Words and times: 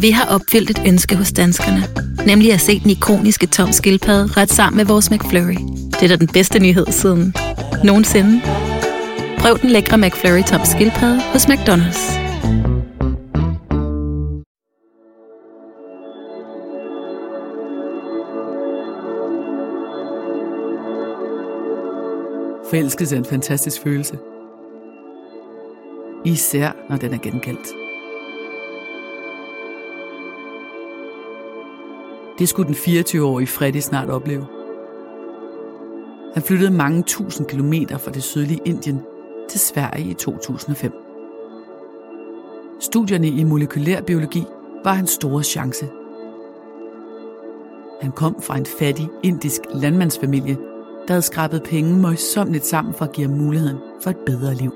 Vi 0.00 0.10
har 0.10 0.26
opfyldt 0.34 0.70
et 0.70 0.82
ønske 0.86 1.16
hos 1.16 1.32
danskerne. 1.32 1.82
Nemlig 2.26 2.52
at 2.52 2.60
se 2.60 2.80
den 2.80 2.90
ikoniske 2.90 3.46
tom 3.46 3.72
skildpadde 3.72 4.40
ret 4.40 4.50
sammen 4.50 4.76
med 4.76 4.84
vores 4.84 5.10
McFlurry. 5.10 5.56
Det 5.90 6.02
er 6.02 6.08
da 6.08 6.16
den 6.16 6.28
bedste 6.28 6.58
nyhed 6.58 6.86
siden 6.90 7.34
nogensinde. 7.84 8.40
Prøv 9.38 9.58
den 9.58 9.70
lækre 9.70 9.98
McFlurry 9.98 10.42
tom 10.42 10.60
skildpadde 10.64 11.20
hos 11.20 11.46
McDonald's. 11.46 12.20
Forelskelse 22.70 23.14
er 23.14 23.18
en 23.18 23.24
fantastisk 23.24 23.82
følelse. 23.82 24.18
Især 26.24 26.72
når 26.90 26.96
den 26.96 27.14
er 27.14 27.18
gengældt. 27.18 27.79
Det 32.40 32.48
skulle 32.48 32.66
den 32.66 32.74
24-årige 32.74 33.46
Freddy 33.46 33.76
snart 33.76 34.10
opleve. 34.10 34.46
Han 36.34 36.42
flyttede 36.42 36.70
mange 36.70 37.02
tusind 37.02 37.46
kilometer 37.46 37.98
fra 37.98 38.10
det 38.10 38.22
sydlige 38.22 38.60
Indien 38.64 39.00
til 39.48 39.60
Sverige 39.60 40.10
i 40.10 40.14
2005. 40.14 40.92
Studierne 42.80 43.28
i 43.28 43.44
molekylær 43.44 44.00
biologi 44.00 44.44
var 44.84 44.92
hans 44.92 45.10
store 45.10 45.42
chance. 45.42 45.88
Han 48.00 48.12
kom 48.12 48.42
fra 48.42 48.56
en 48.56 48.66
fattig 48.66 49.08
indisk 49.22 49.60
landmandsfamilie, 49.74 50.56
der 51.08 51.14
havde 51.14 51.22
skrabet 51.22 51.62
penge 51.62 51.98
møjsommeligt 51.98 52.66
sammen 52.66 52.94
for 52.94 53.04
at 53.04 53.12
give 53.12 53.28
ham 53.28 53.38
muligheden 53.38 53.78
for 54.02 54.10
et 54.10 54.18
bedre 54.26 54.54
liv. 54.54 54.72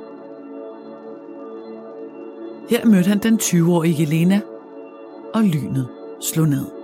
Her 2.71 2.87
mødte 2.87 3.09
han 3.09 3.19
den 3.19 3.39
20-årige 3.43 3.97
Jelena, 4.01 4.41
og 5.35 5.43
lynet 5.43 5.89
slog 6.21 6.49
ned. 6.49 6.84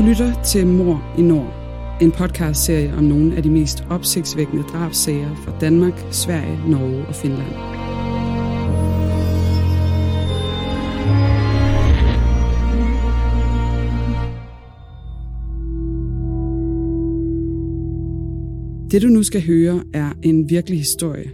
Du 0.00 0.04
lytter 0.04 0.42
til 0.42 0.66
Mor 0.66 1.14
i 1.18 1.22
Nord, 1.22 1.54
en 2.00 2.12
podcastserie 2.12 2.94
om 2.94 3.04
nogle 3.04 3.36
af 3.36 3.42
de 3.42 3.50
mest 3.50 3.84
opsigtsvækkende 3.90 4.62
drabsager 4.62 5.34
fra 5.36 5.58
Danmark, 5.60 5.92
Sverige, 6.10 6.70
Norge 6.70 7.06
og 7.06 7.14
Finland. 7.14 7.52
Det 18.90 19.02
du 19.02 19.06
nu 19.06 19.22
skal 19.22 19.46
høre 19.46 19.82
er 19.94 20.12
en 20.22 20.50
virkelig 20.50 20.78
historie, 20.78 21.30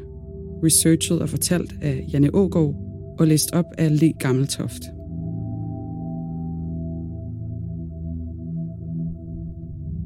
researchet 0.65 1.21
og 1.23 1.29
fortalt 1.29 1.75
af 1.83 2.05
Janne 2.13 2.35
Ågaard 2.35 2.75
og 3.19 3.27
læst 3.27 3.53
op 3.53 3.67
af 3.79 4.01
Le 4.01 4.13
Gammeltoft. 4.21 4.96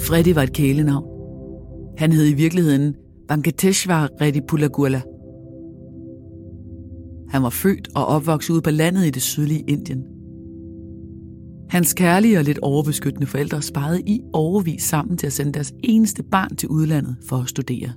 Freddy 0.00 0.34
var 0.34 0.42
et 0.42 0.52
kælenavn. 0.52 1.04
Han 1.98 2.12
hed 2.12 2.26
i 2.26 2.34
virkeligheden 2.34 2.94
Venkateshwar 3.30 4.10
Reddy 4.20 4.40
Pulagula. 4.48 5.02
Han 7.28 7.42
var 7.42 7.50
født 7.50 7.88
og 7.94 8.06
opvokset 8.06 8.54
ude 8.54 8.62
på 8.62 8.70
landet 8.70 9.06
i 9.06 9.10
det 9.10 9.22
sydlige 9.22 9.64
Indien. 9.68 10.04
Hans 11.68 11.94
kærlige 11.94 12.38
og 12.38 12.44
lidt 12.44 12.58
overbeskyttende 12.58 13.26
forældre 13.26 13.62
sparede 13.62 14.00
i 14.00 14.20
overvis 14.32 14.82
sammen 14.82 15.16
til 15.16 15.26
at 15.26 15.32
sende 15.32 15.52
deres 15.52 15.72
eneste 15.82 16.22
barn 16.22 16.56
til 16.56 16.68
udlandet 16.68 17.16
for 17.28 17.36
at 17.36 17.48
studere. 17.48 17.92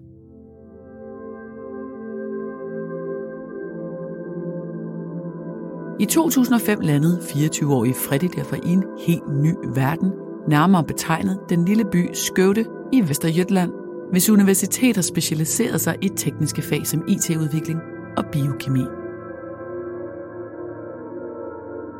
I 5.99 6.05
2005 6.05 6.79
landede 6.79 7.17
24-årige 7.17 7.93
Freddy 7.93 8.27
derfor 8.35 8.55
i 8.55 8.69
en 8.69 8.83
helt 9.07 9.23
ny 9.41 9.53
verden– 9.75 10.11
nærmere 10.47 10.83
betegnet 10.83 11.39
den 11.49 11.65
lille 11.65 11.85
by 11.91 12.09
Skøvde 12.13 12.65
i 12.91 13.01
Vesterjylland, 13.09 13.71
hvis 14.11 14.29
universiteter 14.29 15.01
specialiserede 15.01 15.79
sig 15.79 15.95
i 16.01 16.09
tekniske 16.09 16.61
fag 16.61 16.87
som 16.87 17.03
IT-udvikling 17.07 17.79
og 18.17 18.25
biokemi. 18.31 18.83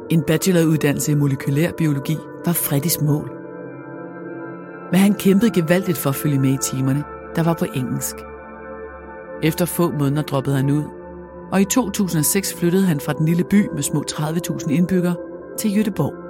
En 0.09 0.21
bacheloruddannelse 0.21 1.11
i 1.11 1.15
molekylær 1.15 1.71
biologi 1.71 2.17
var 2.45 2.53
Freddys 2.53 3.01
mål. 3.01 3.31
Men 4.91 4.99
han 4.99 5.13
kæmpede 5.13 5.51
gevaldigt 5.51 5.97
for 5.97 6.09
at 6.09 6.15
følge 6.15 6.39
med 6.39 6.49
i 6.49 6.57
timerne, 6.57 7.03
der 7.35 7.43
var 7.43 7.53
på 7.53 7.65
engelsk. 7.73 8.15
Efter 9.43 9.65
få 9.65 9.91
måneder 9.91 10.21
droppede 10.21 10.55
han 10.55 10.69
ud, 10.69 10.83
og 11.51 11.61
i 11.61 11.65
2006 11.65 12.53
flyttede 12.53 12.85
han 12.85 12.99
fra 12.99 13.13
den 13.13 13.25
lille 13.25 13.43
by 13.43 13.67
med 13.73 13.83
små 13.83 14.03
30.000 14.11 14.69
indbyggere 14.69 15.15
til 15.59 15.75
Jødeborg. 15.77 16.26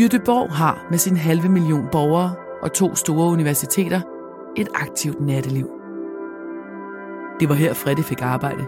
Jødeborg 0.00 0.52
har 0.52 0.86
med 0.90 0.98
sin 0.98 1.16
halve 1.16 1.48
million 1.48 1.88
borgere 1.92 2.34
og 2.62 2.72
to 2.72 2.94
store 2.94 3.32
universiteter 3.32 4.00
et 4.56 4.68
aktivt 4.74 5.20
natteliv. 5.20 5.68
Det 7.40 7.48
var 7.48 7.54
her 7.54 7.74
Freddy 7.74 8.00
fik 8.00 8.22
arbejde. 8.22 8.66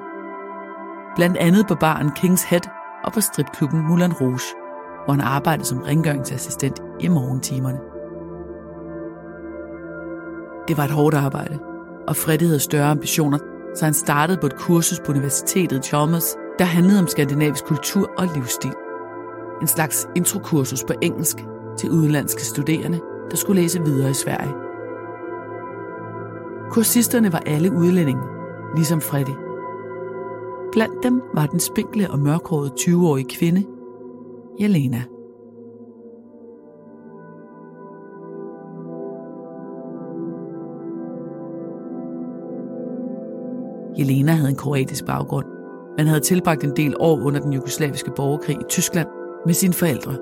Blandt 1.17 1.37
andet 1.37 1.67
på 1.67 1.75
baren 1.75 2.09
King's 2.09 2.49
Head 2.49 2.61
og 3.05 3.13
på 3.13 3.21
stripklubben 3.21 3.81
Moulin 3.89 4.13
Rouge, 4.13 4.41
hvor 5.05 5.15
han 5.15 5.21
arbejdede 5.21 5.67
som 5.67 5.83
rengøringsassistent 5.83 6.83
i 7.01 7.09
morgentimerne. 7.09 7.79
Det 10.69 10.77
var 10.77 10.85
et 10.85 10.91
hårdt 10.91 11.17
arbejde, 11.17 11.59
og 12.09 12.17
Freddy 12.17 12.43
havde 12.43 12.61
større 12.61 12.91
ambitioner, 12.91 13.39
så 13.77 13.85
han 13.85 13.95
startede 13.95 14.39
på 14.41 14.47
et 14.47 14.57
kursus 14.57 15.01
på 15.01 15.13
Universitetet 15.13 15.85
Chalmers, 15.85 16.37
der 16.59 16.65
handlede 16.65 17.01
om 17.01 17.07
skandinavisk 17.07 17.65
kultur 17.65 18.11
og 18.19 18.29
livsstil 18.35 18.73
en 19.60 19.66
slags 19.66 20.09
introkursus 20.16 20.84
på 20.84 20.93
engelsk 21.03 21.44
til 21.78 21.91
udenlandske 21.91 22.43
studerende, 22.43 23.00
der 23.31 23.37
skulle 23.37 23.62
læse 23.62 23.84
videre 23.84 24.10
i 24.10 24.15
Sverige. 24.15 24.53
Kursisterne 26.71 27.32
var 27.32 27.43
alle 27.47 27.72
udlændinge, 27.72 28.22
ligesom 28.75 29.00
Freddy. 29.00 29.37
Blandt 30.72 31.03
dem 31.03 31.22
var 31.34 31.47
den 31.47 31.60
spinkle 31.60 32.10
og 32.10 32.19
mørkhårede 32.19 32.71
20-årige 32.81 33.28
kvinde, 33.28 33.65
Jelena. 34.60 35.03
Jelena 43.98 44.32
havde 44.32 44.50
en 44.50 44.56
kroatisk 44.56 45.06
baggrund, 45.06 45.47
men 45.98 46.06
havde 46.06 46.21
tilbragt 46.21 46.65
en 46.65 46.77
del 46.77 46.95
år 47.01 47.21
under 47.21 47.41
den 47.41 47.53
jugoslaviske 47.53 48.10
borgerkrig 48.16 48.56
i 48.56 48.65
Tyskland 48.68 49.09
med 49.47 49.54
sine 49.54 49.75
forældre. 49.75 50.13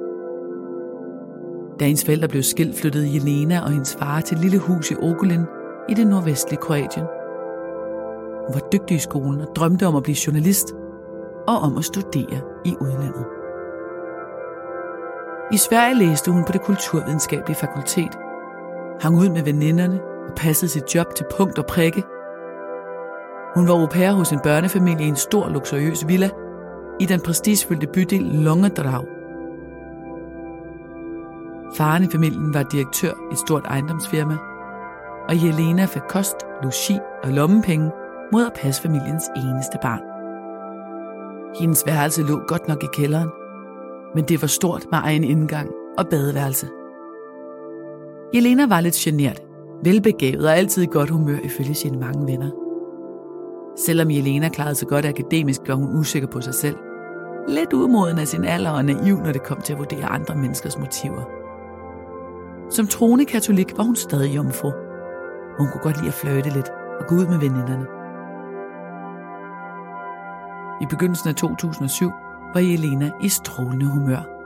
Da 1.81 1.85
hendes 1.85 2.05
forældre 2.05 2.29
blev 2.29 2.43
skilt, 2.43 2.81
flyttede 2.81 3.15
Jelena 3.15 3.61
og 3.61 3.71
hendes 3.71 3.97
far 3.97 4.21
til 4.21 4.37
et 4.37 4.43
lille 4.43 4.59
hus 4.59 4.91
i 4.91 4.95
Ogulin 4.95 5.45
i 5.89 5.95
det 5.95 6.07
nordvestlige 6.07 6.61
Kroatien. 6.61 7.07
Hun 8.47 8.55
var 8.55 8.69
dygtig 8.73 8.95
i 8.95 8.99
skolen 8.99 9.41
og 9.41 9.49
drømte 9.57 9.87
om 9.87 9.97
at 9.97 10.03
blive 10.03 10.17
journalist 10.27 10.75
og 11.49 11.59
om 11.59 11.79
at 11.79 11.85
studere 11.85 12.41
i 12.65 12.75
udlandet. 12.81 13.25
I 15.53 15.57
Sverige 15.57 15.95
læste 15.95 16.31
hun 16.31 16.45
på 16.45 16.53
det 16.53 16.63
kulturvidenskabelige 16.63 17.57
fakultet, 17.57 18.19
hang 19.01 19.19
ud 19.19 19.29
med 19.29 19.43
veninderne 19.43 20.01
og 20.29 20.35
passede 20.37 20.71
sit 20.71 20.95
job 20.95 21.15
til 21.15 21.27
punkt 21.37 21.59
og 21.59 21.67
prikke. 21.67 22.03
Hun 23.55 23.69
var 23.69 23.75
au 23.75 23.87
pair 23.87 24.13
hos 24.13 24.33
en 24.33 24.41
børnefamilie 24.41 25.07
i 25.07 25.09
en 25.09 25.17
stor, 25.17 25.49
luksuriøs 25.49 26.09
villa 26.09 26.31
i 27.01 27.07
den 27.07 27.21
prestigefyldte 27.21 27.87
bydel 27.87 28.23
Lungedrag. 28.23 29.05
Faren 31.77 32.05
i 32.05 32.09
familien 32.13 32.55
var 32.55 32.63
direktør 32.63 33.13
i 33.31 33.33
et 33.33 33.39
stort 33.39 33.65
ejendomsfirma, 33.65 34.37
og 35.29 35.45
Jelena 35.45 35.85
fik 35.85 36.03
kost, 36.09 36.37
logi 36.63 36.99
og 37.23 37.31
lommepenge 37.31 37.91
mod 38.33 38.47
at 38.47 38.53
passe 38.63 38.83
familiens 38.83 39.25
eneste 39.37 39.79
barn. 39.83 40.01
Hendes 41.61 41.87
værelse 41.87 42.23
lå 42.23 42.41
godt 42.47 42.69
nok 42.69 42.85
i 42.85 42.87
kælderen, 42.93 43.29
men 44.15 44.25
det 44.25 44.43
var 44.43 44.49
stort 44.49 44.87
med 44.91 44.99
egen 45.03 45.25
indgang 45.25 45.71
og 45.99 46.09
badeværelse. 46.09 46.67
Jelena 48.35 48.67
var 48.67 48.81
lidt 48.81 48.95
genert, 48.95 49.43
velbegavet 49.85 50.47
og 50.47 50.57
altid 50.57 50.83
i 50.83 50.87
godt 50.87 51.11
humør 51.11 51.39
ifølge 51.45 51.75
sine 51.75 51.99
mange 51.99 52.33
venner. 52.33 52.51
Selvom 53.79 54.11
Jelena 54.11 54.49
klarede 54.49 54.75
sig 54.75 54.89
godt 54.89 55.07
akademisk, 55.07 55.61
var 55.69 55.75
hun 55.75 55.99
usikker 55.99 56.29
på 56.29 56.41
sig 56.41 56.55
selv. 56.55 56.77
Lidt 57.49 57.73
umoden 57.73 58.19
af 58.19 58.29
sin 58.29 58.45
alder 58.45 58.71
og 58.71 58.85
naiv, 58.85 59.17
når 59.17 59.33
det 59.33 59.43
kom 59.43 59.61
til 59.61 59.73
at 59.73 59.79
vurdere 59.79 60.07
andre 60.07 60.35
menneskers 60.35 60.79
motiver. 60.79 61.23
Som 62.71 62.87
troende 62.87 63.25
katolik 63.25 63.77
var 63.77 63.85
hun 63.85 63.97
stadig 63.97 64.37
jomfru. 64.37 64.71
Hun 65.59 65.69
kunne 65.73 65.83
godt 65.83 65.97
lide 65.97 66.09
at 66.09 66.15
flirte 66.15 66.51
lidt 66.51 66.69
og 67.01 67.07
gå 67.07 67.15
ud 67.15 67.27
med 67.27 67.39
veninderne. 67.39 67.87
I 70.81 70.87
begyndelsen 70.91 71.29
af 71.29 71.35
2007 71.35 72.11
var 72.55 72.61
Jelena 72.61 73.11
i 73.21 73.29
strålende 73.29 73.87
humør. 73.87 74.39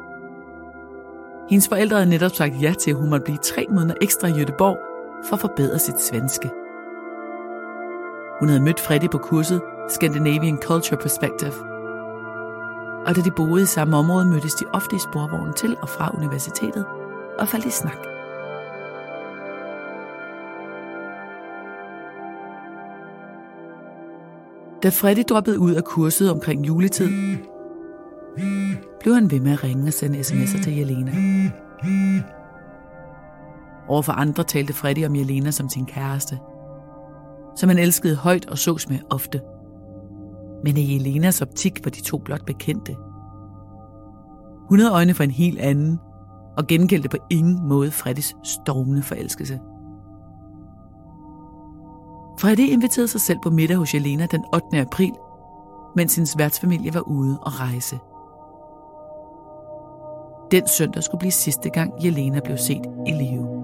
Hendes 1.50 1.68
forældre 1.68 1.96
havde 1.96 2.10
netop 2.10 2.30
sagt 2.30 2.62
ja 2.62 2.74
til, 2.78 2.90
at 2.90 2.96
hun 2.96 3.10
måtte 3.10 3.24
blive 3.24 3.38
tre 3.42 3.66
måneder 3.70 3.94
ekstra 4.00 4.28
i 4.28 4.32
Jødeborg 4.32 4.78
for 5.28 5.36
at 5.36 5.40
forbedre 5.40 5.78
sit 5.78 6.00
svenske. 6.00 6.50
Hun 8.40 8.48
havde 8.48 8.62
mødt 8.62 8.80
Freddy 8.80 9.10
på 9.10 9.18
kurset 9.18 9.60
Scandinavian 9.88 10.58
Culture 10.62 11.00
Perspective. 11.00 11.71
Og 13.06 13.16
da 13.16 13.20
de 13.20 13.30
boede 13.30 13.62
i 13.62 13.66
samme 13.66 13.96
område, 13.96 14.26
mødtes 14.26 14.54
de 14.54 14.64
ofte 14.72 14.96
i 14.96 14.98
sporvognen 14.98 15.54
til 15.54 15.76
og 15.82 15.88
fra 15.88 16.14
universitetet 16.16 16.84
og 17.38 17.48
faldt 17.48 17.66
i 17.66 17.70
snak. 17.70 17.98
Da 24.82 24.88
Freddy 24.88 25.22
droppede 25.28 25.58
ud 25.58 25.74
af 25.74 25.84
kurset 25.84 26.30
omkring 26.30 26.66
juletid, 26.66 27.08
blev 29.00 29.14
han 29.14 29.30
ved 29.30 29.40
med 29.40 29.52
at 29.52 29.64
ringe 29.64 29.86
og 29.86 29.92
sende 29.92 30.20
sms'er 30.20 30.62
til 30.62 30.76
Jelena. 30.76 31.12
Overfor 33.88 34.12
andre 34.12 34.44
talte 34.44 34.72
Freddy 34.72 35.06
om 35.06 35.16
Jelena 35.16 35.50
som 35.50 35.68
sin 35.68 35.86
kæreste, 35.86 36.38
som 37.56 37.68
han 37.68 37.78
elskede 37.78 38.16
højt 38.16 38.46
og 38.50 38.58
sås 38.58 38.88
med 38.88 38.98
ofte. 39.10 39.40
Men 40.64 40.76
i 40.76 40.96
Elenas 40.96 41.42
optik 41.42 41.84
var 41.84 41.90
de 41.90 42.02
to 42.02 42.18
blot 42.18 42.46
bekendte. 42.46 42.96
Hun 44.68 44.78
havde 44.78 44.92
øjne 44.92 45.14
for 45.14 45.24
en 45.24 45.30
helt 45.30 45.58
anden, 45.58 45.98
og 46.56 46.66
gengældte 46.66 47.08
på 47.08 47.16
ingen 47.30 47.68
måde 47.68 47.90
Freddys 47.90 48.34
stormende 48.44 49.02
forelskelse. 49.02 49.60
Freddy 52.40 52.60
inviterede 52.60 53.08
sig 53.08 53.20
selv 53.20 53.38
på 53.42 53.50
middag 53.50 53.76
hos 53.76 53.94
Jelena 53.94 54.26
den 54.26 54.44
8. 54.54 54.80
april, 54.80 55.12
mens 55.96 56.14
hendes 56.14 56.38
værtsfamilie 56.38 56.94
var 56.94 57.00
ude 57.00 57.38
og 57.38 57.60
rejse. 57.60 57.98
Den 60.50 60.68
søndag 60.68 61.02
skulle 61.02 61.18
blive 61.18 61.32
sidste 61.32 61.70
gang, 61.70 62.04
Jelena 62.04 62.40
blev 62.44 62.58
set 62.58 62.82
i 63.06 63.10
live. 63.10 63.61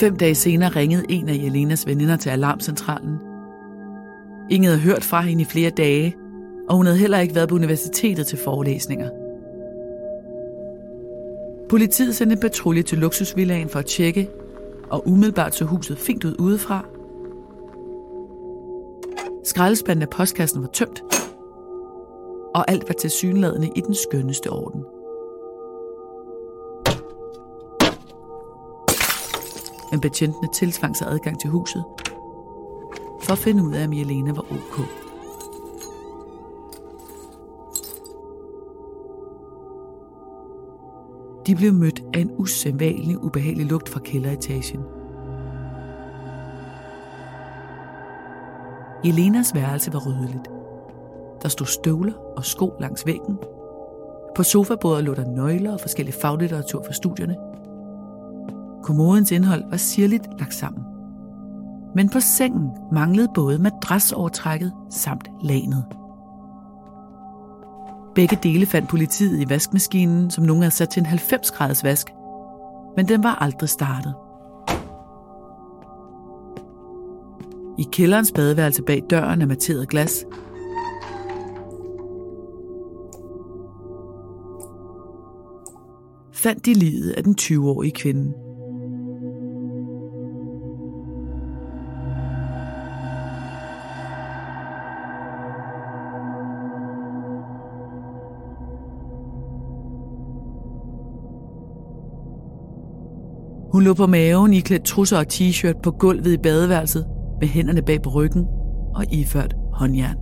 Fem 0.00 0.16
dage 0.16 0.34
senere 0.34 0.68
ringede 0.68 1.04
en 1.08 1.28
af 1.28 1.34
Jelenas 1.34 1.86
veninder 1.86 2.16
til 2.16 2.30
alarmcentralen. 2.30 3.18
Ingen 4.50 4.68
havde 4.68 4.80
hørt 4.80 5.04
fra 5.04 5.20
hende 5.20 5.42
i 5.42 5.44
flere 5.44 5.70
dage, 5.70 6.16
og 6.68 6.76
hun 6.76 6.86
havde 6.86 6.98
heller 6.98 7.18
ikke 7.18 7.34
været 7.34 7.48
på 7.48 7.54
universitetet 7.54 8.26
til 8.26 8.38
forelæsninger. 8.38 9.10
Politiet 11.68 12.16
sendte 12.16 12.34
en 12.34 12.40
patrulje 12.40 12.82
til 12.82 12.98
luksusvillagen 12.98 13.68
for 13.68 13.78
at 13.78 13.86
tjekke, 13.86 14.30
og 14.90 15.08
umiddelbart 15.08 15.54
så 15.54 15.64
huset 15.64 15.98
fint 15.98 16.24
ud 16.24 16.36
udefra. 16.38 16.86
Skraldespanden 19.44 20.02
af 20.02 20.10
postkassen 20.10 20.62
var 20.62 20.68
tømt, 20.68 21.02
og 22.54 22.70
alt 22.70 22.84
var 22.88 22.94
til 22.94 23.10
synladende 23.10 23.70
i 23.76 23.80
den 23.80 23.94
skønneste 23.94 24.50
orden. 24.50 24.82
Men 29.96 30.00
betjentene 30.00 30.48
tilsvang 30.52 30.96
sig 30.96 31.08
adgang 31.08 31.40
til 31.40 31.50
huset, 31.50 31.84
for 33.22 33.32
at 33.32 33.38
finde 33.38 33.62
ud 33.62 33.74
af, 33.74 33.84
om 33.84 33.92
Jelena 33.92 34.32
var 34.32 34.44
ok. 34.50 34.80
De 41.46 41.54
blev 41.54 41.72
mødt 41.72 42.02
af 42.14 42.20
en 42.20 42.30
usædvanlig 42.38 43.24
ubehagelig 43.24 43.66
lugt 43.66 43.88
fra 43.88 44.00
kælderetagen. 44.00 44.80
Jelenas 49.04 49.54
værelse 49.54 49.92
var 49.92 50.06
ryddeligt. 50.06 50.48
Der 51.42 51.48
stod 51.48 51.66
støvler 51.66 52.14
og 52.36 52.44
sko 52.44 52.72
langs 52.80 53.06
væggen. 53.06 53.38
På 54.36 54.42
sofabordet 54.42 55.04
lå 55.04 55.14
der 55.14 55.26
nøgler 55.26 55.72
og 55.72 55.80
forskellige 55.80 56.16
faglitteratur 56.20 56.82
for 56.86 56.92
studierne. 56.92 57.55
Kommodens 58.86 59.32
indhold 59.32 59.64
var 59.70 59.76
sirligt 59.76 60.22
lagt 60.38 60.54
sammen. 60.54 60.82
Men 61.94 62.08
på 62.08 62.20
sengen 62.20 62.70
manglede 62.92 63.28
både 63.34 63.58
madrasovertrækket 63.58 64.72
samt 64.90 65.28
lanet. 65.42 65.84
Begge 68.14 68.38
dele 68.42 68.66
fandt 68.66 68.88
politiet 68.88 69.40
i 69.40 69.48
vaskemaskinen, 69.48 70.30
som 70.30 70.44
nogen 70.44 70.62
havde 70.62 70.74
sat 70.74 70.88
til 70.88 71.00
en 71.00 71.06
90 71.06 71.50
graders 71.50 71.84
vask, 71.84 72.06
men 72.96 73.08
den 73.08 73.22
var 73.22 73.34
aldrig 73.34 73.68
startet. 73.68 74.14
I 77.78 77.86
kælderens 77.92 78.32
badeværelse 78.32 78.82
bag 78.82 79.02
døren 79.10 79.40
af 79.40 79.46
materet 79.46 79.88
glas 79.88 80.24
fandt 86.32 86.66
de 86.66 86.74
livet 86.74 87.10
af 87.10 87.24
den 87.24 87.36
20-årige 87.40 87.92
kvinde. 87.92 88.45
Hun 103.76 103.82
lå 103.82 103.94
på 103.94 104.06
maven 104.06 104.52
i 104.52 104.60
klædt 104.60 104.84
trusser 104.84 105.18
og 105.18 105.26
t-shirt 105.32 105.80
på 105.82 105.90
gulvet 105.90 106.32
i 106.32 106.36
badeværelset 106.36 107.06
med 107.40 107.48
hænderne 107.48 107.82
bag 107.82 108.02
på 108.02 108.10
ryggen 108.10 108.46
og 108.94 109.04
iført 109.12 109.54
håndjern. 109.72 110.16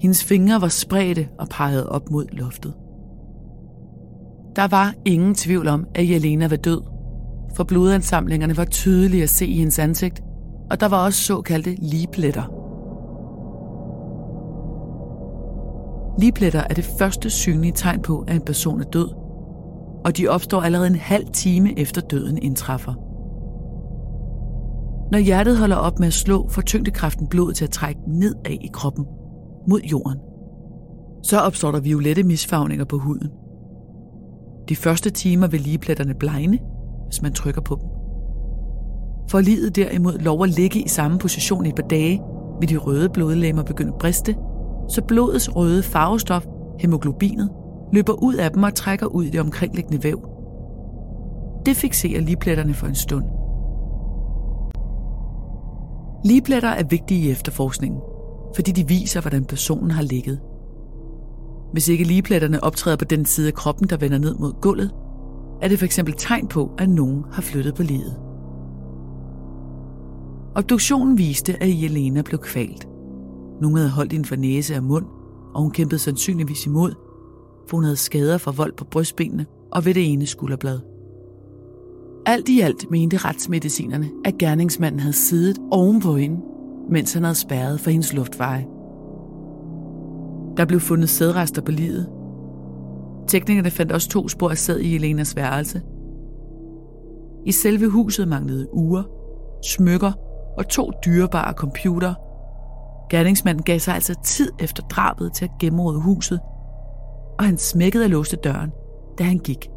Hendes 0.00 0.24
fingre 0.24 0.60
var 0.60 0.68
spredte 0.68 1.28
og 1.38 1.48
pegede 1.48 1.88
op 1.88 2.10
mod 2.10 2.26
loftet. 2.32 2.74
Der 4.56 4.68
var 4.68 4.94
ingen 5.04 5.34
tvivl 5.34 5.68
om, 5.68 5.86
at 5.94 6.10
Jelena 6.10 6.48
var 6.48 6.56
død, 6.56 6.82
for 7.56 7.64
blodansamlingerne 7.64 8.56
var 8.56 8.64
tydelige 8.64 9.22
at 9.22 9.30
se 9.30 9.46
i 9.46 9.58
hendes 9.58 9.78
ansigt, 9.78 10.22
og 10.70 10.80
der 10.80 10.88
var 10.88 11.04
også 11.04 11.20
såkaldte 11.20 11.74
ligepletter. 11.78 12.42
Ligepletter 16.20 16.62
er 16.70 16.74
det 16.74 16.90
første 16.98 17.30
synlige 17.30 17.72
tegn 17.72 18.02
på, 18.02 18.24
at 18.28 18.34
en 18.36 18.42
person 18.42 18.80
er 18.80 18.84
død, 18.84 19.19
og 20.04 20.16
de 20.16 20.28
opstår 20.28 20.60
allerede 20.60 20.86
en 20.86 20.94
halv 20.94 21.26
time 21.32 21.78
efter 21.78 22.00
døden 22.00 22.38
indtræffer. 22.42 22.94
Når 25.12 25.18
hjertet 25.18 25.56
holder 25.56 25.76
op 25.76 25.98
med 25.98 26.06
at 26.06 26.12
slå, 26.12 26.48
får 26.48 26.62
tyngdekraften 26.62 27.26
blodet 27.26 27.56
til 27.56 27.64
at 27.64 27.70
trække 27.70 28.00
nedad 28.06 28.58
i 28.60 28.70
kroppen, 28.72 29.04
mod 29.68 29.80
jorden. 29.80 30.18
Så 31.22 31.38
opstår 31.40 31.72
der 31.72 31.80
violette 31.80 32.22
misfarvninger 32.22 32.84
på 32.84 32.98
huden. 32.98 33.28
De 34.68 34.76
første 34.76 35.10
timer 35.10 35.46
vil 35.46 35.60
ligepletterne 35.60 36.14
blegne, 36.14 36.58
hvis 37.06 37.22
man 37.22 37.32
trykker 37.32 37.60
på 37.60 37.74
dem. 37.74 37.88
For 39.30 39.40
livet 39.40 39.76
derimod 39.76 40.18
lov 40.18 40.42
at 40.42 40.50
ligge 40.50 40.80
i 40.80 40.88
samme 40.88 41.18
position 41.18 41.66
i 41.66 41.68
et 41.68 41.74
par 41.74 41.82
dage, 41.82 42.22
vil 42.60 42.68
de 42.68 42.76
røde 42.76 43.08
blodlemmer 43.08 43.62
begynde 43.62 43.92
at 43.92 43.98
briste, 43.98 44.36
så 44.88 45.02
blodets 45.08 45.56
røde 45.56 45.82
farvestof, 45.82 46.46
hemoglobinet, 46.80 47.50
løber 47.92 48.12
ud 48.22 48.34
af 48.34 48.50
dem 48.50 48.62
og 48.62 48.74
trækker 48.74 49.06
ud 49.06 49.24
i 49.24 49.30
det 49.30 49.40
omkringliggende 49.40 50.04
væv. 50.04 50.20
Det 51.66 51.76
fixerer 51.76 52.20
ligepletterne 52.20 52.74
for 52.74 52.86
en 52.86 52.94
stund. 52.94 53.24
Ligepletter 56.24 56.68
er 56.68 56.84
vigtige 56.84 57.28
i 57.28 57.30
efterforskningen, 57.30 58.00
fordi 58.54 58.72
de 58.72 58.88
viser, 58.88 59.20
hvordan 59.20 59.44
personen 59.44 59.90
har 59.90 60.02
ligget. 60.02 60.40
Hvis 61.72 61.88
ikke 61.88 62.04
ligepletterne 62.04 62.64
optræder 62.64 62.96
på 62.96 63.04
den 63.04 63.24
side 63.24 63.46
af 63.46 63.54
kroppen, 63.54 63.88
der 63.88 63.96
vender 63.96 64.18
ned 64.18 64.34
mod 64.34 64.52
gulvet, 64.60 64.90
er 65.62 65.68
det 65.68 65.78
f.eks. 65.78 66.00
tegn 66.16 66.48
på, 66.48 66.70
at 66.78 66.88
nogen 66.88 67.24
har 67.32 67.42
flyttet 67.42 67.74
på 67.74 67.82
livet. 67.82 68.16
Obduktionen 70.54 71.18
viste, 71.18 71.62
at 71.62 71.82
Jelena 71.82 72.22
blev 72.22 72.38
kvalt. 72.38 72.88
Nogen 73.60 73.76
havde 73.76 73.90
holdt 73.90 74.12
hende 74.12 74.28
for 74.28 74.36
næse 74.36 74.76
og 74.76 74.84
mund, 74.84 75.06
og 75.54 75.62
hun 75.62 75.70
kæmpede 75.70 75.98
sandsynligvis 75.98 76.66
imod, 76.66 76.94
for 77.68 77.76
hun 77.76 77.84
havde 77.84 77.96
skader 77.96 78.38
fra 78.38 78.50
vold 78.56 78.72
på 78.72 78.84
brystbenene 78.84 79.46
og 79.72 79.84
ved 79.84 79.94
det 79.94 80.12
ene 80.12 80.26
skulderblad. 80.26 80.80
Alt 82.26 82.48
i 82.48 82.60
alt 82.60 82.90
mente 82.90 83.16
retsmedicinerne, 83.16 84.10
at 84.24 84.38
gerningsmanden 84.38 85.00
havde 85.00 85.12
siddet 85.12 85.58
ovenpå 85.70 86.16
hende, 86.16 86.40
mens 86.90 87.12
han 87.12 87.22
havde 87.22 87.34
spærret 87.34 87.80
for 87.80 87.90
hendes 87.90 88.12
luftveje. 88.12 88.66
Der 90.56 90.64
blev 90.64 90.80
fundet 90.80 91.08
sædrester 91.08 91.62
på 91.62 91.70
livet. 91.70 92.08
Teknikerne 93.28 93.70
fandt 93.70 93.92
også 93.92 94.08
to 94.08 94.28
spor 94.28 94.50
af 94.50 94.58
sæd 94.58 94.78
i 94.78 94.94
Elenas 94.94 95.36
værelse. 95.36 95.82
I 97.46 97.52
selve 97.52 97.88
huset 97.88 98.28
manglede 98.28 98.74
uger, 98.74 99.02
smykker 99.64 100.12
og 100.58 100.68
to 100.68 100.90
dyrebare 101.04 101.52
computer. 101.52 102.14
Gerningsmanden 103.10 103.62
gav 103.64 103.78
sig 103.78 103.94
altså 103.94 104.14
tid 104.24 104.52
efter 104.60 104.82
drabet 104.82 105.32
til 105.32 105.44
at 105.44 105.50
gennemråde 105.60 106.00
huset, 106.00 106.40
og 107.40 107.46
han 107.46 107.58
smækkede 107.58 108.04
og 108.04 108.10
låste 108.10 108.36
døren, 108.36 108.72
da 109.18 109.24
han 109.24 109.38
gik. 109.38 109.70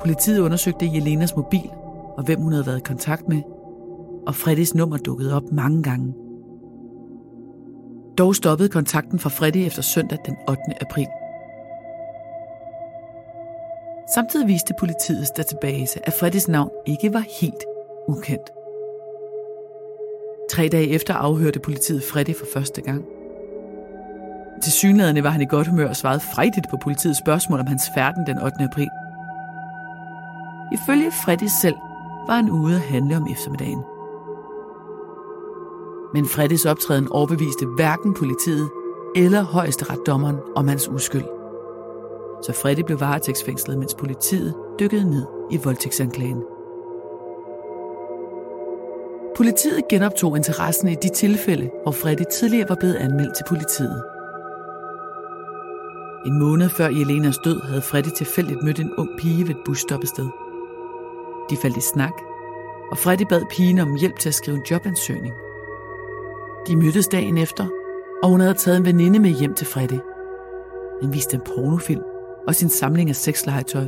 Politiet 0.00 0.40
undersøgte 0.40 0.86
Jelenas 0.94 1.36
mobil 1.36 1.70
og 2.16 2.24
hvem 2.24 2.40
hun 2.40 2.52
havde 2.52 2.66
været 2.66 2.78
i 2.78 2.82
kontakt 2.84 3.28
med, 3.28 3.42
og 4.26 4.34
Freddys 4.34 4.74
nummer 4.74 4.96
dukkede 4.96 5.36
op 5.36 5.52
mange 5.52 5.82
gange. 5.82 6.14
Dog 8.18 8.36
stoppede 8.36 8.68
kontakten 8.68 9.18
fra 9.18 9.30
Freddy 9.30 9.56
efter 9.56 9.82
søndag 9.82 10.18
den 10.26 10.36
8. 10.48 10.62
april. 10.80 11.06
Samtidig 14.14 14.48
viste 14.48 14.74
politiets 14.78 15.30
database, 15.30 16.06
at 16.06 16.12
Freddys 16.12 16.48
navn 16.48 16.70
ikke 16.86 17.12
var 17.12 17.24
helt 17.40 17.64
ukendt. 18.08 18.59
Tre 20.50 20.68
dage 20.68 20.88
efter 20.88 21.14
afhørte 21.14 21.60
politiet 21.60 22.02
Freddy 22.02 22.36
for 22.36 22.46
første 22.54 22.80
gang. 22.80 23.04
Til 24.62 24.72
synlædende 24.72 25.22
var 25.22 25.30
han 25.30 25.40
i 25.40 25.44
godt 25.44 25.66
humør 25.66 25.88
og 25.88 25.96
svarede 25.96 26.20
frejdigt 26.20 26.66
på 26.70 26.76
politiets 26.82 27.18
spørgsmål 27.18 27.60
om 27.60 27.66
hans 27.66 27.82
færden 27.94 28.26
den 28.26 28.38
8. 28.42 28.56
april. 28.60 28.88
Ifølge 30.72 31.10
Freddy 31.10 31.48
selv 31.62 31.74
var 32.26 32.34
han 32.34 32.50
ude 32.50 32.74
at 32.74 32.80
handle 32.80 33.16
om 33.16 33.26
eftermiddagen. 33.30 33.82
Men 36.14 36.28
Freddys 36.28 36.66
optræden 36.66 37.08
overbeviste 37.08 37.66
hverken 37.66 38.14
politiet 38.14 38.70
eller 39.16 39.42
højesteretsdommeren 39.42 40.36
om 40.56 40.68
hans 40.68 40.88
uskyld. 40.88 41.24
Så 42.42 42.52
Freddy 42.52 42.80
blev 42.80 43.00
varetægtsfængslet, 43.00 43.78
mens 43.78 43.94
politiet 43.94 44.54
dykkede 44.80 45.10
ned 45.10 45.26
i 45.50 45.56
voldtægtsanklagen. 45.64 46.42
Politiet 49.40 49.88
genoptog 49.88 50.36
interessen 50.36 50.88
i 50.88 50.94
de 50.94 51.08
tilfælde, 51.08 51.70
hvor 51.82 51.92
Freddy 51.92 52.22
tidligere 52.32 52.68
var 52.68 52.74
blevet 52.74 52.94
anmeldt 52.94 53.36
til 53.36 53.44
politiet. 53.48 54.02
En 56.26 56.38
måned 56.38 56.68
før 56.68 56.88
Jelenas 56.88 57.38
død 57.38 57.60
havde 57.60 57.82
Freddy 57.82 58.08
tilfældigt 58.16 58.62
mødt 58.62 58.78
en 58.80 58.94
ung 58.98 59.08
pige 59.18 59.48
ved 59.48 59.54
et 59.54 59.60
busstoppested. 59.64 60.28
De 61.50 61.56
faldt 61.56 61.76
i 61.76 61.80
snak, 61.80 62.12
og 62.90 62.98
Freddy 62.98 63.22
bad 63.28 63.42
pigen 63.50 63.78
om 63.78 63.96
hjælp 63.96 64.18
til 64.18 64.28
at 64.28 64.34
skrive 64.34 64.56
en 64.56 64.66
jobansøgning. 64.70 65.34
De 66.66 66.76
mødtes 66.76 67.08
dagen 67.08 67.38
efter, 67.38 67.66
og 68.22 68.28
hun 68.28 68.40
havde 68.40 68.54
taget 68.54 68.78
en 68.78 68.84
veninde 68.84 69.18
med 69.18 69.30
hjem 69.30 69.54
til 69.54 69.66
Freddy. 69.66 70.00
Han 71.02 71.12
viste 71.12 71.34
en 71.34 71.42
pornofilm 71.46 72.02
og 72.46 72.54
sin 72.54 72.68
samling 72.68 73.08
af 73.08 73.16
sexlegetøj, 73.16 73.86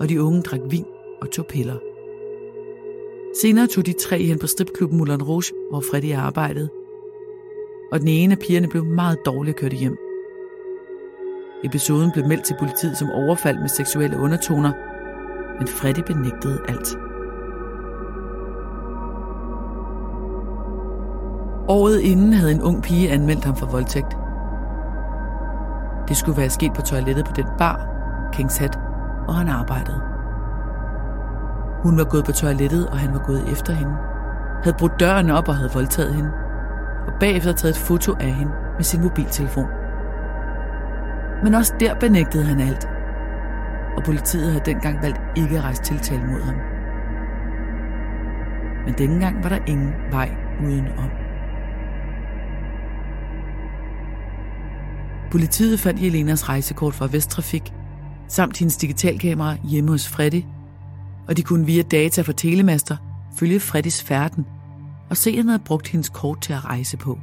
og 0.00 0.08
de 0.08 0.22
unge 0.22 0.42
drak 0.42 0.60
vin 0.70 0.86
og 1.22 1.30
tog 1.30 1.46
piller. 1.46 1.91
Senere 3.34 3.66
tog 3.66 3.86
de 3.86 3.92
tre 3.92 4.22
hen 4.22 4.38
på 4.38 4.46
stripklubben 4.46 4.98
Moulin 4.98 5.22
Rouge, 5.22 5.52
hvor 5.70 5.80
Freddy 5.80 6.14
arbejdede, 6.14 6.68
og 7.92 8.00
den 8.00 8.08
ene 8.08 8.32
af 8.32 8.38
pigerne 8.38 8.68
blev 8.68 8.84
meget 8.84 9.18
dårligt 9.26 9.56
kørt 9.56 9.72
hjem. 9.72 9.96
Episoden 11.64 12.12
blev 12.12 12.26
meldt 12.26 12.44
til 12.44 12.56
politiet 12.58 12.96
som 12.96 13.10
overfald 13.10 13.58
med 13.58 13.68
seksuelle 13.68 14.18
undertoner, 14.18 14.72
men 15.58 15.68
Freddy 15.68 16.00
benægtede 16.06 16.60
alt. 16.68 16.98
Året 21.68 22.00
inden 22.00 22.32
havde 22.32 22.52
en 22.52 22.62
ung 22.62 22.82
pige 22.82 23.10
anmeldt 23.10 23.44
ham 23.44 23.56
for 23.56 23.66
voldtægt. 23.66 24.16
Det 26.08 26.16
skulle 26.16 26.38
være 26.38 26.50
sket 26.50 26.72
på 26.72 26.82
toilettet 26.82 27.24
på 27.24 27.32
den 27.36 27.46
bar, 27.58 27.86
Kings 28.32 28.56
Head, 28.56 28.72
hvor 29.24 29.32
han 29.32 29.48
arbejdede. 29.48 30.11
Hun 31.82 31.98
var 31.98 32.04
gået 32.04 32.24
på 32.24 32.32
toilettet, 32.32 32.88
og 32.88 32.98
han 32.98 33.12
var 33.12 33.18
gået 33.26 33.52
efter 33.52 33.72
hende. 33.72 33.92
Havde 34.64 34.76
brudt 34.78 35.00
døren 35.00 35.30
op 35.30 35.48
og 35.48 35.56
havde 35.56 35.70
voldtaget 35.74 36.14
hende. 36.14 36.30
Og 37.06 37.12
bagefter 37.20 37.52
taget 37.52 37.76
et 37.76 37.82
foto 37.82 38.14
af 38.20 38.32
hende 38.32 38.52
med 38.76 38.84
sin 38.84 39.02
mobiltelefon. 39.02 39.66
Men 41.44 41.54
også 41.54 41.74
der 41.80 41.94
benægtede 41.94 42.44
han 42.44 42.60
alt. 42.60 42.88
Og 43.96 44.02
politiet 44.04 44.50
havde 44.50 44.64
dengang 44.64 45.02
valgt 45.02 45.20
ikke 45.36 45.58
at 45.58 45.64
rejse 45.64 45.82
tiltale 45.82 46.22
mod 46.26 46.42
ham. 46.42 46.54
Men 48.84 48.94
denne 48.98 49.20
gang 49.20 49.42
var 49.42 49.48
der 49.48 49.58
ingen 49.66 49.92
vej 50.10 50.30
udenom. 50.64 51.10
Politiet 55.30 55.80
fandt 55.80 56.02
Jelenas 56.02 56.48
rejsekort 56.48 56.94
fra 56.94 57.08
Vesttrafik, 57.12 57.72
samt 58.28 58.58
hendes 58.58 58.76
digitalkamera 58.76 59.56
hjemme 59.64 59.90
hos 59.90 60.08
Freddy, 60.08 60.42
og 61.28 61.36
de 61.36 61.42
kunne 61.42 61.66
via 61.66 61.82
data 61.82 62.22
fra 62.22 62.32
telemaster 62.32 62.96
følge 63.36 63.60
Freddys 63.60 64.02
færden 64.02 64.46
og 65.10 65.16
se, 65.16 65.30
at 65.30 65.36
han 65.36 65.48
havde 65.48 65.62
brugt 65.64 65.88
hendes 65.88 66.08
kort 66.08 66.40
til 66.40 66.52
at 66.52 66.64
rejse 66.64 66.96
på. 66.96 67.18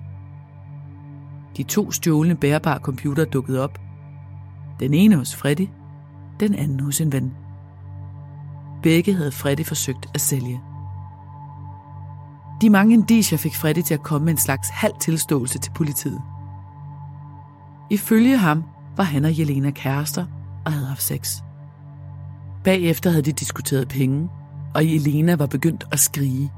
De 1.57 1.63
to 1.63 1.91
stjålne 1.91 2.35
bærbare 2.35 2.79
computer 2.79 3.25
dukkede 3.25 3.63
op. 3.63 3.79
Den 4.79 4.93
ene 4.93 5.15
hos 5.15 5.35
Freddy, 5.35 5.67
den 6.39 6.55
anden 6.55 6.79
hos 6.79 7.01
en 7.01 7.11
ven. 7.11 7.33
Begge 8.83 9.13
havde 9.13 9.31
Freddy 9.31 9.65
forsøgt 9.65 10.05
at 10.13 10.21
sælge. 10.21 10.61
De 12.61 12.69
mange 12.69 12.93
indicier 12.93 13.37
fik 13.37 13.55
Freddy 13.55 13.81
til 13.81 13.93
at 13.93 14.03
komme 14.03 14.25
med 14.25 14.33
en 14.33 14.37
slags 14.37 14.69
halv 14.69 14.93
tilståelse 14.99 15.59
til 15.59 15.71
politiet. 15.71 16.21
Ifølge 17.89 18.37
ham 18.37 18.63
var 18.97 19.03
han 19.03 19.25
og 19.25 19.39
Jelena 19.39 19.71
kærester 19.71 20.25
og 20.65 20.71
havde 20.71 20.87
haft 20.87 21.03
sex. 21.03 21.41
Bagefter 22.63 23.09
havde 23.09 23.23
de 23.23 23.31
diskuteret 23.31 23.87
penge, 23.87 24.29
og 24.75 24.85
Elena 24.85 25.35
var 25.35 25.45
begyndt 25.45 25.87
at 25.91 25.99
skrige. 25.99 26.51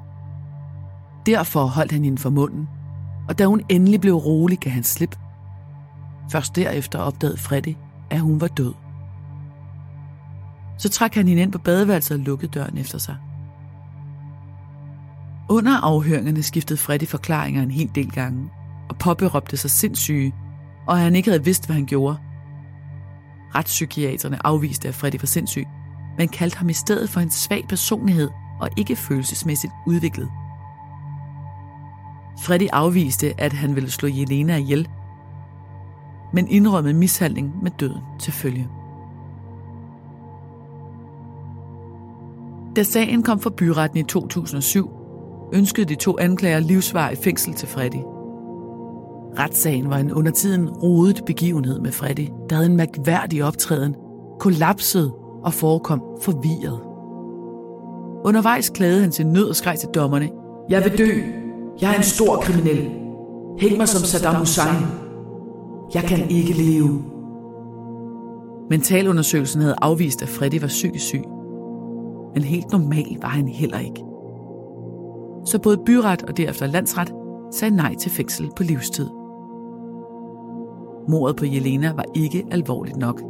Derfor 1.25 1.65
holdt 1.65 1.91
han 1.91 2.03
hende 2.03 2.17
for 2.17 2.29
munden, 2.29 2.67
og 3.29 3.39
da 3.39 3.45
hun 3.45 3.61
endelig 3.69 4.01
blev 4.01 4.15
rolig, 4.15 4.59
gav 4.59 4.73
han 4.73 4.83
slip. 4.83 5.15
Først 6.31 6.55
derefter 6.55 6.99
opdagede 6.99 7.37
Freddy, 7.37 7.75
at 8.09 8.19
hun 8.19 8.41
var 8.41 8.47
død. 8.47 8.73
Så 10.77 10.89
trak 10.89 11.15
han 11.15 11.27
hende 11.27 11.41
ind 11.41 11.51
på 11.51 11.57
badeværelset 11.57 12.17
og 12.17 12.23
lukkede 12.23 12.51
døren 12.51 12.77
efter 12.77 12.97
sig. 12.97 13.15
Under 15.49 15.77
afhøringerne 15.77 16.43
skiftede 16.43 16.79
Freddy 16.79 17.07
forklaringer 17.07 17.63
en 17.63 17.71
hel 17.71 17.91
del 17.95 18.11
gange, 18.11 18.49
og 18.89 18.97
påberåbte 18.97 19.57
sig 19.57 19.71
sindssyge, 19.71 20.33
og 20.87 20.97
han 20.97 21.15
ikke 21.15 21.29
havde 21.29 21.43
vidst, 21.43 21.65
hvad 21.65 21.75
han 21.75 21.85
gjorde. 21.85 22.17
Retspsykiaterne 23.55 24.45
afviste, 24.45 24.87
at 24.87 24.95
Freddy 24.95 25.15
var 25.21 25.25
sindssyg, 25.25 25.65
men 26.17 26.27
kaldte 26.27 26.57
ham 26.57 26.69
i 26.69 26.73
stedet 26.73 27.09
for 27.09 27.19
en 27.19 27.29
svag 27.29 27.65
personlighed 27.69 28.29
og 28.59 28.69
ikke 28.77 28.95
følelsesmæssigt 28.95 29.73
udviklet. 29.87 30.29
Freddy 32.41 32.67
afviste, 32.73 33.41
at 33.41 33.53
han 33.53 33.75
ville 33.75 33.91
slå 33.91 34.09
Jelena 34.09 34.55
ihjel, 34.55 34.87
men 36.33 36.47
indrømmede 36.47 36.93
mishandling 36.93 37.63
med 37.63 37.71
døden 37.79 38.01
til 38.19 38.33
følge. 38.33 38.69
Da 42.75 42.83
sagen 42.83 43.23
kom 43.23 43.39
for 43.39 43.49
byretten 43.49 43.99
i 43.99 44.03
2007, 44.03 44.89
ønskede 45.53 45.85
de 45.85 45.95
to 45.95 46.17
anklager 46.19 46.59
livsvar 46.59 47.09
i 47.09 47.15
fængsel 47.15 47.53
til 47.53 47.67
Freddy. 47.67 48.03
Retssagen 49.39 49.89
var 49.89 49.97
en 49.97 50.11
undertiden 50.11 50.69
rodet 50.69 51.21
begivenhed 51.25 51.79
med 51.79 51.91
Freddy, 51.91 52.29
der 52.49 52.55
havde 52.55 52.69
en 52.69 52.77
mærkværdig 52.77 53.43
optræden, 53.43 53.95
kollapsede 54.39 55.20
og 55.43 55.53
forekom 55.53 56.01
forvirret. 56.21 56.79
Undervejs 58.25 58.69
klagede 58.69 59.01
han 59.01 59.11
til 59.11 59.27
nød 59.27 59.49
og 59.49 59.55
skreg 59.55 59.79
til 59.79 59.89
dommerne. 59.89 60.29
Jeg 60.69 60.83
vil 60.83 60.97
dø. 60.97 61.09
Jeg 61.81 61.91
er 61.91 61.97
en 61.97 62.03
stor 62.03 62.35
kriminel. 62.35 62.91
Hæng 63.59 63.77
mig 63.77 63.87
som 63.87 64.01
Saddam 64.01 64.35
Hussein. 64.35 64.85
Jeg 65.93 66.03
kan 66.03 66.29
ikke 66.29 66.53
leve. 66.53 67.03
Mentalundersøgelsen 68.69 69.61
havde 69.61 69.75
afvist, 69.81 70.21
at 70.21 70.29
Freddy 70.29 70.61
var 70.61 70.67
psykisk 70.67 71.05
syg. 71.05 71.23
Men 72.33 72.43
helt 72.43 72.71
normal 72.71 73.17
var 73.21 73.27
han 73.27 73.47
heller 73.47 73.79
ikke. 73.79 74.03
Så 75.45 75.59
både 75.63 75.77
byret 75.85 76.23
og 76.23 76.37
derefter 76.37 76.67
landsret 76.67 77.13
sagde 77.53 77.75
nej 77.75 77.95
til 77.95 78.11
fængsel 78.11 78.49
på 78.57 78.63
livstid. 78.63 79.09
Mordet 81.09 81.35
på 81.35 81.45
Jelena 81.45 81.93
var 81.95 82.05
ikke 82.15 82.45
alvorligt 82.51 82.97
nok. 82.97 83.21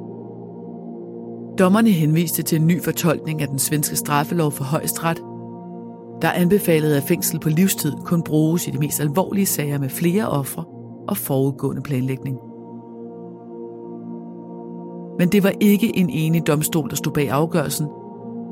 Dommerne 1.60 1.89
henviste 1.89 2.43
til 2.43 2.60
en 2.60 2.67
ny 2.67 2.81
fortolkning 2.81 3.41
af 3.41 3.48
den 3.48 3.60
svenske 3.60 3.96
straffelov 3.96 4.51
for 4.51 4.63
højesteret, 4.63 5.17
der 6.22 6.31
anbefalede, 6.31 6.98
at 6.98 7.03
fængsel 7.03 7.39
på 7.39 7.50
livstid 7.50 7.93
kun 8.05 8.24
bruges 8.24 8.67
i 8.67 8.72
de 8.72 8.77
mest 8.77 9.00
alvorlige 9.00 9.46
sager 9.46 9.79
med 9.79 9.89
flere 9.89 10.29
ofre 10.29 10.63
og 11.08 11.17
forudgående 11.17 11.81
planlægning. 11.81 12.38
Men 15.20 15.29
det 15.29 15.43
var 15.43 15.53
ikke 15.60 15.98
en 15.98 16.10
enig 16.10 16.48
domstol, 16.48 16.89
der 16.89 16.96
stod 16.96 17.13
bag 17.13 17.29
afgørelsen, 17.29 17.88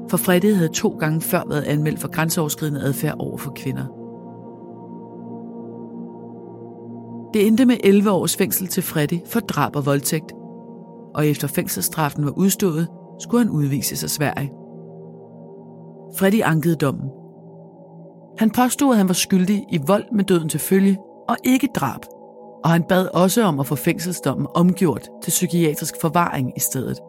for 0.10 0.18
Fredde 0.18 0.56
havde 0.56 0.70
to 0.70 0.90
gange 0.90 1.22
før 1.22 1.44
været 1.50 1.64
anmeldt 1.64 2.00
for 2.00 2.08
grænseoverskridende 2.08 2.82
adfærd 2.82 3.16
over 3.20 3.38
for 3.38 3.52
kvinder. 3.56 3.86
Det 7.34 7.48
endte 7.48 7.66
med 7.66 7.78
11 7.84 8.12
års 8.12 8.36
fængsel 8.38 8.68
til 8.68 8.84
Freddy 8.84 9.20
for 9.26 9.40
drab 9.40 9.76
og 9.76 9.86
voldtægt, 9.86 10.34
og 11.16 11.28
efter 11.28 11.48
fængselsstraffen 11.48 12.26
var 12.26 12.32
udstået, 12.38 12.88
skulle 13.20 13.44
han 13.46 13.54
udvises 13.54 14.04
af 14.04 14.10
Sverige. 14.10 14.52
Freddy 16.18 16.42
ankede 16.44 16.76
dommen. 16.76 17.10
Han 18.38 18.50
påstod, 18.52 18.92
at 18.92 18.98
han 18.98 19.08
var 19.08 19.14
skyldig 19.14 19.66
i 19.72 19.80
vold 19.88 20.04
med 20.12 20.24
døden 20.24 20.50
til 20.50 20.60
følge, 20.60 20.98
og 21.30 21.36
ikke 21.44 21.70
drab, 21.76 22.02
og 22.64 22.70
han 22.70 22.84
bad 22.84 23.08
også 23.14 23.44
om 23.44 23.60
at 23.60 23.68
få 23.68 23.76
fængselsdommen 23.76 24.48
omgjort 24.56 25.10
til 25.24 25.30
psykiatrisk 25.30 25.94
forvaring 26.02 26.54
i 26.58 26.60
stedet. 26.60 27.00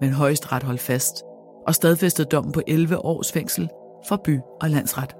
Men 0.00 0.12
højesteret 0.12 0.62
holdt 0.62 0.80
fast 0.80 1.24
og 1.66 1.74
stadfæstede 1.74 2.28
dommen 2.28 2.52
på 2.52 2.60
11 2.66 3.04
års 3.04 3.32
fængsel 3.32 3.68
for 4.08 4.16
by- 4.24 4.40
og 4.60 4.70
landsret. 4.70 5.16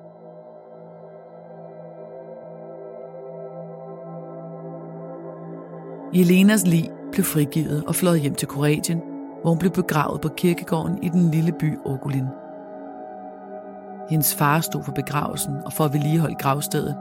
Jelenas 6.15 6.67
lig 6.67 6.91
blev 7.13 7.25
frigivet 7.25 7.85
og 7.87 7.95
fløjet 7.95 8.21
hjem 8.21 8.35
til 8.35 8.49
Kroatien, 8.49 9.03
hvor 9.43 9.51
hun 9.51 9.59
blev 9.59 9.71
begravet 9.73 10.21
på 10.21 10.29
kirkegården 10.29 11.03
i 11.03 11.09
den 11.09 11.31
lille 11.31 11.53
by 11.53 11.79
Ogulin. 11.85 12.27
Hendes 14.11 14.35
far 14.35 14.61
stod 14.61 14.85
for 14.85 14.93
begravelsen 14.93 15.55
og 15.65 15.73
for 15.73 15.85
at 15.85 15.93
vedligeholde 15.93 16.35
gravstedet. 16.35 16.97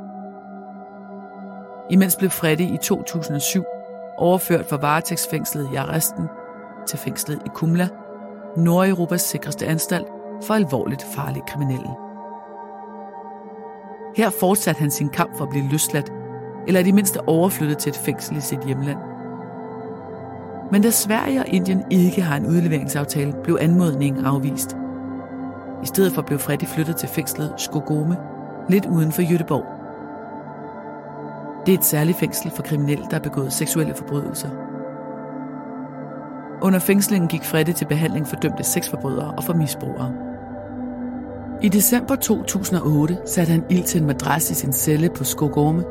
Imens 1.89 2.15
blev 2.15 2.29
Freddy 2.29 2.73
i 2.73 2.77
2007 2.77 3.63
overført 4.17 4.65
fra 4.65 4.77
varetægtsfængslet 4.77 5.69
i 5.73 5.75
arresten 5.75 6.27
til 6.87 6.99
fængslet 6.99 7.41
i 7.45 7.49
Kumla, 7.53 7.87
Nordeuropas 8.57 9.21
sikreste 9.21 9.65
anstalt 9.65 10.07
for 10.43 10.53
alvorligt 10.53 11.03
farlige 11.15 11.43
kriminelle. 11.47 11.89
Her 14.15 14.29
fortsatte 14.39 14.79
han 14.79 14.91
sin 14.91 15.09
kamp 15.09 15.37
for 15.37 15.43
at 15.43 15.49
blive 15.49 15.69
løsladt, 15.71 16.11
eller 16.67 16.79
i 16.79 16.83
det 16.83 16.93
mindste 16.93 17.29
overflyttet 17.29 17.77
til 17.77 17.89
et 17.89 17.97
fængsel 17.97 18.37
i 18.37 18.41
sit 18.41 18.65
hjemland. 18.65 18.97
Men 20.71 20.81
da 20.81 20.89
Sverige 20.89 21.39
og 21.39 21.47
Indien 21.47 21.83
ikke 21.91 22.21
har 22.21 22.37
en 22.37 22.45
udleveringsaftale, 22.45 23.33
blev 23.43 23.57
anmodningen 23.61 24.25
afvist. 24.25 24.75
I 25.83 25.85
stedet 25.85 26.13
for 26.13 26.21
blev 26.21 26.39
Freddy 26.39 26.65
flyttet 26.65 26.95
til 26.95 27.09
fængslet 27.09 27.53
Skogome, 27.57 28.17
lidt 28.69 28.85
uden 28.85 29.11
for 29.11 29.21
Jødeborg. 29.21 29.65
Det 31.65 31.73
er 31.73 31.77
et 31.77 31.85
særligt 31.85 32.17
fængsel 32.17 32.51
for 32.51 32.63
kriminelle, 32.63 33.05
der 33.05 33.13
har 33.13 33.19
begået 33.19 33.53
seksuelle 33.53 33.95
forbrydelser. 33.95 34.49
Under 36.61 36.79
fængslingen 36.79 37.27
gik 37.27 37.43
Freddy 37.43 37.71
til 37.71 37.85
behandling 37.85 38.27
for 38.27 38.35
dømte 38.35 38.63
sexforbrydere 38.63 39.33
og 39.37 39.43
for 39.43 39.53
misbrugere. 39.53 40.13
I 41.61 41.69
december 41.69 42.15
2008 42.15 43.17
satte 43.25 43.51
han 43.51 43.63
ild 43.69 43.83
til 43.83 44.01
en 44.01 44.07
madras 44.07 44.51
i 44.51 44.53
sin 44.53 44.73
celle 44.73 45.09
på 45.09 45.23
Skogome, 45.23 45.83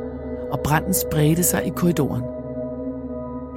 og 0.54 0.61
branden 0.61 0.94
spredte 0.94 1.42
sig 1.42 1.66
i 1.66 1.70
korridoren. 1.70 2.23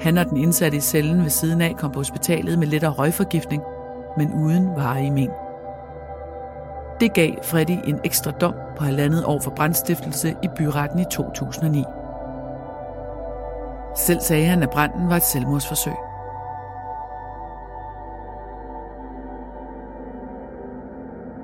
Han 0.02 0.18
og 0.18 0.26
den 0.26 0.38
indsatte 0.38 0.78
i 0.78 0.80
cellen 0.80 1.24
ved 1.24 1.30
siden 1.30 1.62
af 1.62 1.76
kom 1.78 1.92
på 1.92 2.00
hospitalet 2.00 2.60
med 2.60 2.68
lettere 2.68 2.92
røgforgiftning, 2.92 3.64
men 4.18 4.34
uden 4.34 4.70
varige 4.76 5.12
men. 5.12 5.30
Det 7.00 7.14
gav 7.14 7.32
Freddy 7.44 7.78
en 7.86 8.00
ekstra 8.04 8.32
dom 8.32 8.54
på 8.78 8.84
halvandet 8.84 9.26
år 9.26 9.40
for 9.40 9.52
brandstiftelse 9.52 10.36
i 10.44 10.48
byretten 10.58 11.00
i 11.00 11.06
2009. 11.12 11.84
Selv 13.98 14.20
sagde 14.20 14.46
han, 14.46 14.64
at 14.64 14.70
branden 14.70 15.10
var 15.10 15.16
et 15.16 15.24
selvmordsforsøg. 15.24 15.94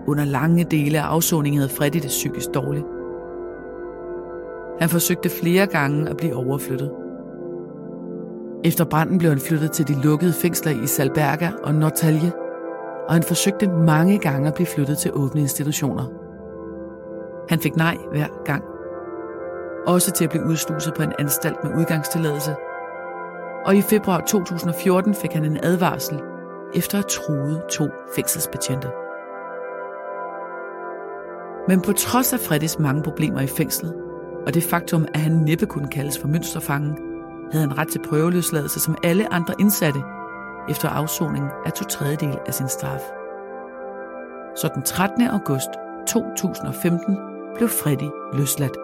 Under 0.08 0.26
lange 0.26 0.64
dele 0.64 1.00
af 1.00 1.04
afsoningen 1.04 1.60
havde 1.62 1.74
Freddy 1.74 1.98
det 1.98 2.08
psykisk 2.08 2.54
dårligt. 2.54 2.93
Han 4.80 4.90
forsøgte 4.90 5.30
flere 5.30 5.66
gange 5.66 6.10
at 6.10 6.18
blive 6.18 6.36
overflyttet. 6.36 6.92
Efter 8.66 8.86
branden 8.86 9.18
blev 9.18 9.32
han 9.32 9.40
flyttet 9.40 9.72
til 9.72 9.88
de 9.88 10.02
lukkede 10.02 10.34
fængsler 10.34 10.84
i 10.84 10.88
Salberga 10.88 11.50
og 11.64 11.76
Nortalje, 11.76 12.32
og 13.08 13.14
han 13.14 13.24
forsøgte 13.24 13.68
mange 13.68 14.18
gange 14.18 14.48
at 14.48 14.54
blive 14.54 14.68
flyttet 14.68 14.98
til 14.98 15.12
åbne 15.14 15.42
institutioner. 15.42 16.06
Han 17.50 17.60
fik 17.60 17.76
nej 17.76 17.98
hver 18.12 18.28
gang. 18.46 18.64
Også 19.88 20.12
til 20.12 20.24
at 20.24 20.30
blive 20.30 20.46
udsluset 20.46 20.94
på 20.94 21.04
en 21.04 21.14
anstalt 21.20 21.64
med 21.64 21.78
udgangstilladelse. 21.78 22.56
Og 23.66 23.76
i 23.76 23.82
februar 23.82 24.20
2014 24.20 25.14
fik 25.14 25.34
han 25.34 25.46
en 25.46 25.58
advarsel 25.64 26.20
efter 26.76 27.00
at 27.00 27.06
truet 27.06 27.62
to 27.72 27.88
fængselsbetjente. 28.16 28.88
Men 31.68 31.82
på 31.82 31.94
trods 31.94 32.34
af 32.34 32.40
Freddys 32.40 32.80
mange 32.80 33.04
problemer 33.04 33.42
i 33.42 33.48
fængslet, 33.48 33.94
og 34.46 34.54
det 34.54 34.64
faktum, 34.64 35.06
at 35.14 35.20
han 35.20 35.32
næppe 35.32 35.66
kunne 35.66 35.88
kaldes 35.88 36.20
for 36.20 36.28
mønsterfangen, 36.28 36.98
havde 37.52 37.68
han 37.68 37.78
ret 37.78 37.88
til 37.88 38.02
prøveløsladelse 38.10 38.80
som 38.80 38.98
alle 39.04 39.34
andre 39.34 39.54
indsatte 39.60 40.00
efter 40.70 40.90
afsoningen 40.90 41.50
af 41.66 41.72
to 41.72 41.86
tredjedel 41.86 42.38
af 42.48 42.54
sin 42.54 42.68
straf. 42.68 43.02
Så 44.56 44.70
den 44.76 44.84
13. 44.84 45.22
august 45.22 45.70
2015 46.08 47.18
blev 47.56 47.70
Freddy 47.70 48.38
løsladt. 48.38 48.78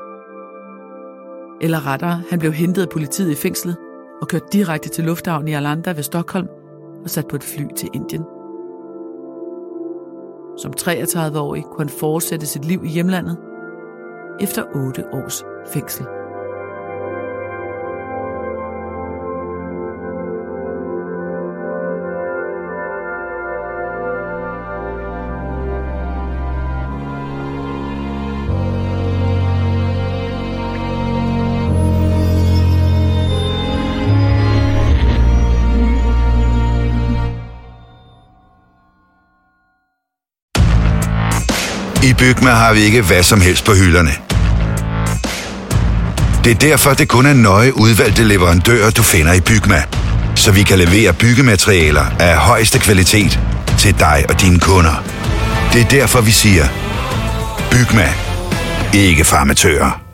Eller 1.62 1.88
rettere, 1.88 2.22
han 2.30 2.40
blev 2.40 2.52
hentet 2.52 2.82
af 2.82 2.90
politiet 2.90 3.32
i 3.32 3.36
fængslet 3.36 3.78
og 4.22 4.28
kørt 4.28 4.54
direkte 4.54 4.90
til 4.90 5.04
lufthavnen 5.04 5.48
i 5.48 5.54
Arlanda 5.54 5.92
ved 5.92 6.04
Stockholm 6.04 6.48
og 7.04 7.10
sat 7.10 7.28
på 7.28 7.36
et 7.36 7.44
fly 7.44 7.64
til 7.76 7.90
Indien. 7.94 8.24
Som 10.58 10.74
33-årig 10.80 11.64
kunne 11.64 11.80
han 11.80 11.90
fortsætte 12.00 12.46
sit 12.46 12.66
liv 12.66 12.86
i 12.86 12.90
hjemlandet 12.90 13.38
efter 14.42 14.64
8 14.76 15.04
års 15.14 15.44
fængsel. 15.74 16.06
I 42.04 42.14
Bygma 42.14 42.50
har 42.50 42.74
vi 42.74 42.80
ikke 42.80 43.02
hvad 43.02 43.24
som 43.24 43.42
helst 43.42 43.66
på 43.66 43.72
hylderne. 43.74 44.29
Det 46.44 46.52
er 46.52 46.56
derfor, 46.56 46.94
det 46.94 47.08
kun 47.08 47.26
er 47.26 47.34
nøje 47.34 47.78
udvalgte 47.78 48.24
leverandører, 48.24 48.92
du 48.92 49.04
finder 49.04 49.34
i 49.34 49.42
Bygma. 49.42 49.84
Så 50.36 50.52
vi 50.52 50.64
kan 50.64 50.80
levere 50.80 51.14
byggematerialer 51.14 52.06
af 52.20 52.38
højeste 52.38 52.80
kvalitet 52.80 53.40
til 53.78 54.00
dig 54.00 54.26
og 54.30 54.42
dine 54.42 54.60
kunder. 54.60 55.04
Det 55.74 55.82
er 55.82 55.86
derfor, 55.86 56.22
vi 56.22 56.32
siger, 56.32 56.66
Bygma. 57.72 58.14
Ikke 58.94 59.24
farmatører. 59.24 60.09